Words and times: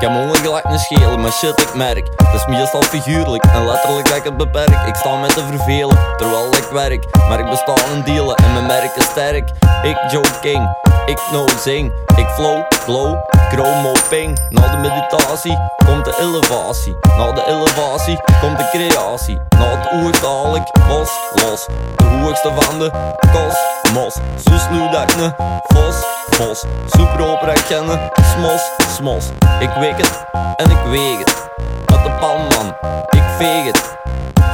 heb 0.00 0.10
monden 0.10 0.36
gelijk 0.36 0.64
een 0.64 0.78
schelen, 0.78 1.20
maar 1.20 1.32
shit 1.32 1.60
ik 1.60 1.74
merk. 1.74 2.16
Dat 2.16 2.34
is 2.34 2.46
meestal 2.46 2.82
figuurlijk 2.82 3.44
en 3.44 3.66
letterlijk 3.66 4.08
dat 4.08 4.16
ik 4.16 4.24
het 4.24 4.36
beperk. 4.36 4.86
Ik 4.86 4.94
sta 4.94 5.16
met 5.16 5.34
te 5.34 5.44
vervelen, 5.46 5.98
terwijl 6.16 6.46
ik 6.56 6.68
werk. 6.72 7.04
Maar 7.28 7.38
ik 7.38 7.50
besta 7.50 7.74
in 7.94 8.02
dealen 8.02 8.36
en 8.36 8.52
mijn 8.52 8.66
merk 8.66 8.96
is 8.96 9.04
sterk. 9.04 9.50
Ik 9.82 9.96
Joe 10.10 10.24
King, 10.40 10.76
ik 11.06 11.18
no 11.32 11.46
zing. 11.62 11.92
Ik 12.16 12.26
flow, 12.26 12.62
glow, 12.84 13.18
chromo 13.50 13.92
ping 14.08 14.38
Na 14.50 14.68
de 14.68 14.76
meditatie 14.76 15.58
komt 15.86 16.04
de 16.04 16.16
elevatie. 16.20 16.96
Na 17.16 17.32
de 17.32 17.44
elevatie 17.46 18.20
komt 18.40 18.58
de 18.58 18.68
creatie. 18.72 19.38
Na 19.58 19.64
het 19.64 19.92
oertaal 19.92 20.56
ik 20.56 20.70
was 20.88 21.10
los. 21.34 21.66
De 21.96 22.04
hoogste 22.04 22.50
van 22.54 22.78
de 22.78 22.90
kosmos. 23.20 24.14
Zo 24.44 24.54
ik 25.02 25.16
ne 25.16 25.34
vos, 25.62 25.96
vos. 26.30 26.64
Super 26.86 27.30
oprecht 27.30 27.66
kennen, 27.66 28.10
smos, 28.34 28.70
smos. 28.96 29.24
Ik 29.60 29.70
weet 29.78 29.96
het 29.96 30.24
en 30.56 30.70
ik 30.70 30.82
weeg 30.90 31.18
het. 31.18 31.48
Met 31.86 32.04
de 32.04 32.10
pan 32.10 32.36
man, 32.36 32.76
ik 33.10 33.22
veeg 33.38 33.64
het 33.64 33.94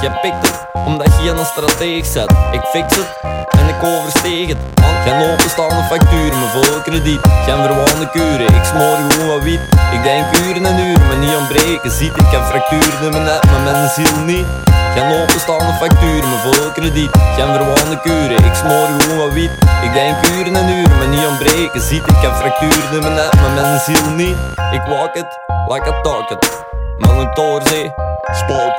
je 0.01 0.11
pikt 0.23 0.47
het, 0.47 0.67
omdat 0.87 1.13
je 1.23 1.31
een 1.31 1.45
strategie 1.45 2.05
zet. 2.05 2.31
Ik 2.51 2.61
fix 2.61 2.97
het 2.97 3.11
en 3.51 3.69
ik 3.69 3.83
oversteeg 3.83 4.49
het. 4.49 4.59
Geen 5.05 5.31
openstaande 5.33 5.83
facturen, 5.83 6.39
mijn 6.39 6.51
vol 6.51 6.81
krediet 6.83 7.21
Geen 7.47 7.63
verwaande 7.65 8.11
kuren, 8.11 8.55
ik 8.59 8.65
smoor 8.65 8.97
gewoon 8.97 9.29
wat 9.29 9.43
wiet. 9.43 9.61
Ik 9.93 10.03
denk 10.03 10.25
uren 10.37 10.67
en 10.67 10.79
uren, 10.87 11.07
maar 11.07 11.17
niet 11.17 11.37
ontbreken. 11.37 11.91
Ziet, 11.91 12.17
ik 12.17 12.31
heb 12.31 12.43
fracturen 12.43 13.03
in 13.03 13.11
mijn 13.11 13.25
net, 13.25 13.45
maar 13.51 13.61
mijn 13.61 13.89
ziel 13.89 14.17
niet. 14.25 14.47
Geen 14.95 15.23
openstaande 15.23 15.73
facturen, 15.73 16.29
mijn 16.31 16.43
vol 16.45 16.71
krediet 16.73 17.11
Geen 17.37 17.53
verwaande 17.55 18.01
kuren, 18.01 18.45
ik 18.45 18.55
smoor 18.55 18.87
gewoon 18.99 19.19
wat 19.19 19.33
wiet. 19.33 19.51
Ik 19.83 19.93
denk 19.93 20.17
uren 20.27 20.57
en 20.57 20.69
uren, 20.79 20.99
maar 20.99 21.09
niet 21.09 21.27
ontbreken. 21.27 21.81
Ziet, 21.81 22.05
ik 22.07 22.21
heb 22.25 22.35
fracturen 22.35 22.93
in 22.93 23.03
mijn 23.03 23.15
net, 23.15 23.35
maar 23.41 23.51
mijn 23.51 23.81
ziel 23.81 24.11
niet. 24.17 24.37
Ik 24.73 24.83
walk 24.89 25.15
it, 25.15 25.31
like 25.69 25.89
I 25.89 26.03
talk 26.03 26.31
it. 26.31 26.69
Een 26.99 27.35
toorzee, 27.35 27.93
spark 28.31 28.79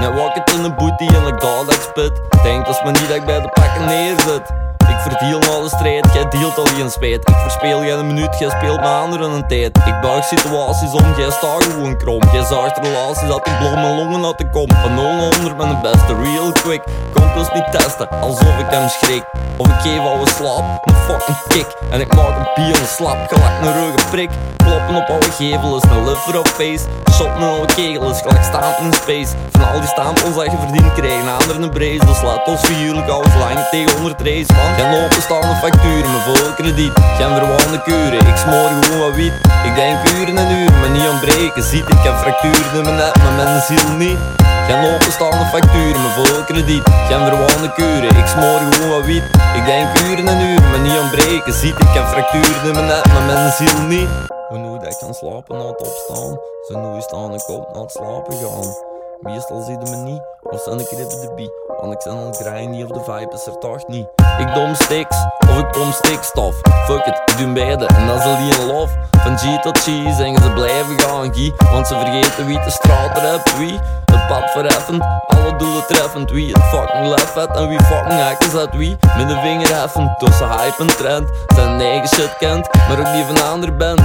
walk 0.00 0.36
it 0.36 0.52
in 0.54 0.62
de 0.62 0.70
booty 0.70 1.06
en 1.06 1.26
ik 1.26 1.42
ga 1.42 1.64
dat 1.64 1.74
ik 1.74 1.80
spit. 1.80 2.12
Denk 2.42 2.66
als 2.66 2.82
me 2.82 2.90
niet 2.90 3.08
dat 3.08 3.16
ik 3.16 3.24
bij 3.24 3.40
de 3.40 3.48
pakken 3.48 3.84
neerzit. 3.84 4.42
Ik 4.88 5.00
verdiel 5.00 5.38
na 5.38 5.60
de 5.60 5.68
strijd, 5.68 6.06
jij 6.12 6.28
deelt 6.28 6.58
al 6.58 6.66
geen 6.66 6.90
spijt. 6.90 7.28
Ik 7.28 7.36
verspeel 7.36 7.80
geen 7.80 8.06
minuut, 8.06 8.38
jij 8.38 8.50
speelt 8.50 8.80
met 8.80 8.90
anderen 8.90 9.30
een 9.30 9.48
tijd. 9.48 9.76
Ik 9.76 10.00
buig 10.00 10.24
situaties 10.24 10.92
om, 10.92 11.14
jij 11.16 11.30
staat 11.30 11.64
gewoon 11.64 11.96
krom. 11.96 12.22
Jij 12.32 12.44
zaagt 12.44 12.78
relaties 12.78 13.28
dat 13.28 13.46
ik 13.46 13.58
blom 13.58 13.74
mijn 13.74 13.96
longen 13.96 14.24
uit 14.24 14.38
de 14.38 14.50
kom. 14.50 14.68
Van 14.82 14.94
0 14.94 15.12
naar 15.12 15.34
100 15.34 15.56
ben 15.56 15.68
de 15.68 15.78
beste, 15.82 16.14
real 16.22 16.52
quick. 16.52 16.82
Kom 17.14 17.32
plus 17.32 17.52
niet 17.52 17.72
testen, 17.72 18.08
alsof 18.08 18.58
ik 18.58 18.66
hem 18.70 18.88
schrik. 18.88 19.24
Of 19.56 19.66
ik 19.66 19.80
geef 19.80 19.98
een 19.98 20.26
slaap, 20.26 20.64
een 20.84 20.94
fucking 20.94 21.38
kick. 21.48 21.66
En 21.90 22.00
ik 22.00 22.14
maak 22.14 22.56
een 22.56 22.64
een 22.64 22.86
slap, 22.86 23.16
gelijk 23.28 23.60
een 23.62 23.72
ruggen 23.72 24.10
prik 24.10 24.30
Kloppen 24.56 24.96
op 24.96 25.08
alle 25.08 25.30
gevel 25.30 25.76
is 25.76 25.82
een 25.82 26.04
liver 26.04 26.38
op 26.38 26.48
face 26.48 26.84
Shotten 27.14 27.42
in 27.42 27.48
alle 27.48 27.66
kegel 27.66 28.10
is 28.10 28.20
gelijk 28.20 28.44
staan 28.44 28.74
in 28.84 28.92
space. 28.92 29.32
Van 29.52 29.72
al 29.72 29.80
die 29.80 29.88
stapels 29.88 30.34
dat 30.34 30.50
je 30.52 30.58
verdient 30.64 30.92
krijgen 30.92 31.28
anderen 31.38 31.62
een 31.62 31.70
brace 31.70 32.06
Dus 32.06 32.22
laat 32.22 32.46
ons 32.46 32.60
figuurlijk 32.60 33.08
alles 33.08 33.34
lang 33.42 33.58
tegen 33.70 33.92
100 33.96 34.20
race 34.20 34.52
man 34.56 34.70
Geen 34.78 35.04
openstaande 35.04 35.54
facturen, 35.62 36.10
mijn 36.14 36.24
vol 36.26 36.52
krediet. 36.58 36.92
Geen 37.18 37.32
verwaande 37.38 37.82
kuren, 37.82 38.26
ik 38.32 38.36
smoor 38.36 38.68
gewoon 38.80 38.98
wat 38.98 39.14
wiet. 39.14 39.32
Ik 39.68 39.74
denk 39.74 39.96
uren 40.16 40.36
en 40.42 40.50
uren, 40.60 40.80
maar 40.80 40.90
niet 40.90 41.08
ontbreken. 41.14 41.62
Ziet, 41.62 41.86
ik 41.96 42.02
heb 42.06 42.16
fracturen 42.22 42.74
in 42.78 42.82
mijn 42.82 42.96
net, 42.96 43.16
maar 43.22 43.32
mijn 43.32 43.62
ziel 43.68 43.88
niet. 43.98 44.18
Geen 44.66 44.82
openstaande 44.94 45.44
facturen, 45.54 46.00
mijn 46.04 46.14
vol 46.18 46.44
krediet. 46.50 46.84
Geen 47.08 47.24
verwaande 47.28 47.68
kuren, 47.78 48.16
ik 48.22 48.26
smoor 48.34 48.58
gewoon 48.58 48.90
wat 48.94 49.04
wiet. 49.04 49.24
Ik 49.58 49.64
denk 49.70 49.86
uren 50.06 50.26
en 50.28 50.40
uren, 50.50 50.70
maar 50.70 50.82
niet 50.86 50.98
ontbreken. 51.04 51.54
Ziet, 51.60 51.76
ik 51.86 51.92
heb 51.98 52.06
fracturen 52.14 52.64
in 52.64 52.74
mijn 52.74 52.86
net, 52.86 53.06
maar 53.12 53.22
mijn 53.22 53.52
ziel 53.52 53.80
niet 53.88 54.08
Hoe 54.48 54.78
dat 54.78 54.92
ik 54.92 54.98
kan 54.98 55.14
slapen 55.14 55.58
na 55.58 55.66
het 55.66 55.80
opstaan? 55.80 56.38
Zo 56.68 56.78
nu 56.78 57.00
staan 57.00 57.34
ik 57.34 57.48
op 57.48 57.74
na 57.74 57.80
het 57.80 57.90
slapen 57.90 58.32
gaan? 58.32 58.74
Meestal 59.20 59.62
zie 59.62 59.78
je 59.78 59.90
me 59.90 59.96
niet, 59.96 60.22
of 60.42 60.60
zijn 60.60 60.78
ik 60.78 60.90
even 60.90 61.20
de 61.20 61.32
bie. 61.36 61.52
Want 61.80 61.92
ik 61.92 62.00
zijn 62.00 62.16
al 62.16 62.68
niet 62.68 62.84
of 62.84 62.90
de 62.90 63.04
vibe 63.04 63.32
is 63.32 63.46
er 63.46 63.58
toch 63.58 63.86
niet. 63.86 64.06
Ik 64.38 64.54
dom 64.54 64.74
stiks, 64.74 65.16
of 65.48 65.58
ik 65.58 65.72
kom 65.72 65.92
stikstof. 65.92 66.54
Fuck 66.86 67.06
it, 67.06 67.22
ik 67.26 67.38
doe 67.38 67.52
beide 67.52 67.86
en 67.86 68.06
dat 68.06 68.16
is 68.16 68.24
al 68.24 68.36
die 68.36 68.66
love. 68.66 69.04
Van 69.24 69.38
G 69.38 69.60
tot 69.62 69.78
G 69.78 69.84
zeggen 70.16 70.42
ze 70.42 70.50
blijven 70.54 71.00
gaan 71.00 71.34
G 71.34 71.70
Want 71.72 71.86
ze 71.86 71.94
vergeten 71.94 72.46
wie 72.46 72.60
de 72.60 72.70
straat 72.70 73.16
er 73.16 73.22
hebt 73.22 73.58
Wie 73.58 73.78
het 74.04 74.26
pad 74.26 74.50
verheffend, 74.50 75.04
alle 75.26 75.56
doelen 75.56 75.86
treffend 75.86 76.30
Wie 76.30 76.52
het 76.52 76.62
fucking 76.62 77.06
lef 77.06 77.34
het 77.34 77.56
en 77.56 77.68
wie 77.68 77.82
fucking 77.82 78.20
hacken 78.20 78.50
zet 78.50 78.76
Wie 78.76 78.96
met 79.16 79.28
de 79.28 79.38
vinger 79.42 79.80
heffen. 79.80 80.14
Tussen 80.18 80.48
hype 80.48 80.82
en 80.82 80.86
trend 80.86 81.30
Zijn 81.54 81.80
eigen 81.80 82.08
shit 82.08 82.36
kent, 82.38 82.68
maar 82.88 82.98
ook 82.98 83.12
die 83.12 83.24
van 83.24 83.50
ander 83.52 83.76
bent 83.76 84.00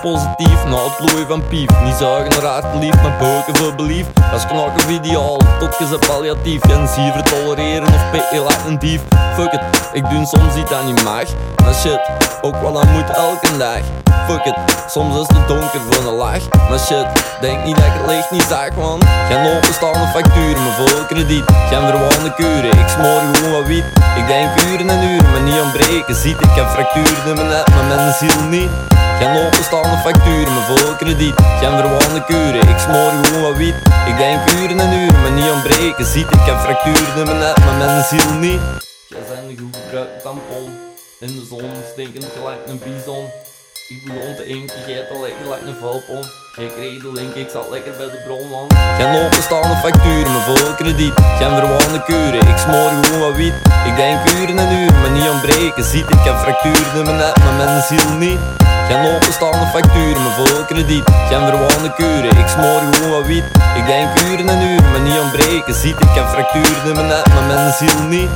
positief, 0.00 0.64
na 0.64 0.76
het 0.76 0.96
ploeien 0.96 1.26
van 1.26 1.42
pief. 1.48 1.68
Niet 1.84 1.94
zuigen 1.94 2.42
naar 2.42 2.62
lief, 2.78 3.02
maar 3.02 3.16
beuken 3.18 3.56
voor 3.56 3.74
belief. 3.74 4.06
Dat 4.30 4.38
is 4.38 4.46
knokken 4.46 4.74
of 4.74 4.88
ideaal, 4.88 5.40
tot 5.58 5.78
je 5.78 5.86
ze 5.86 5.98
palliatief. 6.06 6.60
Geen 6.60 6.88
siever 6.88 7.22
tolereren 7.22 7.88
of 7.88 8.30
je 8.30 8.40
laat 8.40 8.66
een 8.66 8.78
dief. 8.78 9.00
Fuck 9.34 9.52
it, 9.52 9.60
ik 9.92 10.10
doe 10.10 10.26
soms 10.26 10.54
iets 10.56 10.70
dat 10.70 10.84
niet 10.84 11.04
mag. 11.04 11.24
Maar 11.64 11.74
shit, 11.74 12.00
ook 12.40 12.56
wat 12.62 12.74
dan 12.74 12.88
moet 12.92 13.10
elke 13.10 13.56
dag. 13.56 13.82
Fuck 14.28 14.44
it, 14.44 14.54
soms 14.86 15.14
is 15.20 15.36
het 15.36 15.48
donker 15.48 15.80
voor 15.90 16.10
een 16.10 16.16
lach. 16.16 16.44
Maar 16.68 16.78
shit, 16.78 17.06
denk 17.40 17.64
niet 17.64 17.76
dat 17.76 17.84
ik 17.84 17.92
het 17.92 18.06
licht 18.10 18.30
niet 18.30 18.46
zag 18.48 18.74
man. 18.76 19.00
Geen 19.28 19.56
openstaande 19.56 20.06
facturen, 20.14 20.62
mijn 20.62 20.74
vol 20.88 21.04
krediet. 21.08 21.44
Geen 21.70 21.86
verwaande 21.86 22.34
kuren, 22.34 22.70
ik 22.82 22.88
smoor 22.88 23.20
gewoon 23.32 23.52
wat 23.52 23.66
wiet. 23.66 23.84
Ik 24.16 24.26
denk 24.26 24.48
uren 24.66 24.90
en 24.90 25.02
uren, 25.10 25.30
maar 25.30 25.40
niet 25.40 25.60
ontbreken. 25.60 26.14
Ziet, 26.14 26.40
ik 26.40 26.54
heb 26.54 26.68
fracturen 26.68 27.26
in 27.26 27.34
mijn 27.34 27.48
net, 27.48 27.68
maar 27.74 27.84
mijn 27.84 28.12
ziel 28.12 28.42
niet 28.50 28.70
geen 29.18 29.46
openstaande 29.46 29.96
facturen, 29.96 30.54
mijn 30.54 30.66
vol 30.66 30.96
krediet 30.96 31.34
Geen 31.60 31.76
verwaande 31.78 32.24
kuren, 32.24 32.68
ik 32.68 32.78
smoor 32.78 33.10
gewoon 33.22 33.42
wat 33.42 33.56
wiet. 33.56 33.74
Ik 34.06 34.16
denk 34.16 34.50
uren 34.50 34.80
en 34.80 34.92
uren, 34.92 35.20
maar 35.22 35.32
niet 35.32 35.50
ontbreken. 35.50 36.06
Ziet, 36.06 36.30
ik 36.30 36.44
heb 36.50 36.58
fracturen 36.58 37.16
in 37.16 37.24
mijn 37.24 37.38
net, 37.38 37.58
maar 37.64 37.74
mijn 37.74 38.04
ziel 38.04 38.32
niet. 38.32 38.60
Jij 39.08 39.24
zijn 39.28 39.44
een 39.48 39.58
goed 39.58 39.76
gebruikte 39.84 40.22
tampon. 40.22 40.70
In 41.20 41.26
de 41.26 41.46
zon, 41.48 41.70
stinkend 41.92 42.26
gelijk 42.36 42.60
een 42.66 42.78
bison. 42.78 43.24
Ik 43.88 44.00
begon 44.04 44.34
te 44.36 44.44
inken, 44.46 44.80
jij 44.86 45.08
al 45.12 45.20
lekker 45.20 45.42
gelijk 45.42 45.62
een 45.66 45.76
valpon. 45.80 46.24
Jij 46.56 46.70
kreeg 46.76 47.02
de 47.02 47.12
link, 47.12 47.34
ik 47.34 47.48
zat 47.50 47.68
lekker 47.70 47.92
bij 47.96 48.10
de 48.14 48.20
bron 48.26 48.48
man 48.50 48.66
Geen 48.98 49.24
openstaande 49.24 49.76
facturen, 49.84 50.32
mijn 50.32 50.44
vol 50.48 50.74
krediet 50.74 51.12
Geen 51.38 51.54
verwaande 51.58 52.02
kuren, 52.04 52.48
ik 52.52 52.58
smoor 52.58 52.90
gewoon 52.90 53.20
wat 53.20 53.36
wiet. 53.36 53.54
Ik 53.86 53.96
denk 53.96 54.18
uren 54.30 54.58
en 54.58 54.72
uren, 54.80 54.97
ontbreken 55.38 55.84
Ziet, 55.84 56.10
ik 56.10 56.24
heb 56.24 56.36
fracturen 56.36 56.98
in 56.98 57.04
mijn 57.04 57.16
net, 57.16 57.38
maar 57.38 57.54
mijn 57.54 57.82
ziel 57.82 58.16
niet. 58.18 58.38
Geen 58.88 59.14
openstaande 59.14 59.66
facturen, 59.66 60.22
mijn 60.22 60.34
vol 60.34 60.64
krediet 60.64 61.04
Geen 61.28 61.46
verwaande 61.46 61.94
kuren, 61.94 62.38
ik 62.38 62.48
smoor 62.48 62.80
gewoon 62.90 63.10
wat 63.10 63.26
wiet. 63.26 63.44
Ik 63.76 63.86
denk 63.86 64.20
uren 64.20 64.48
en 64.48 64.60
uren, 64.62 64.90
maar 64.90 65.00
niet 65.00 65.18
ontbreken. 65.18 65.74
Ziet, 65.74 66.00
ik 66.00 66.14
heb 66.14 66.28
fracturen 66.28 66.86
in 66.86 66.94
mijn 66.94 67.06
net, 67.06 67.26
maar 67.34 67.44
mijn 67.44 67.72
ziel 67.72 68.02
niet 68.08 68.28